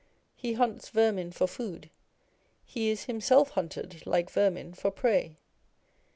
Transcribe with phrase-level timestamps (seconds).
[0.35, 1.91] He hunts vermin for food:
[2.75, 5.37] lie is himself hunted like vermin for prey.